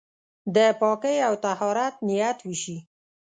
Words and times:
د 0.55 0.57
پاکۍ 0.79 1.17
او 1.27 1.33
طهارت 1.45 1.95
نيت 2.07 2.39
وشي. 2.47 2.77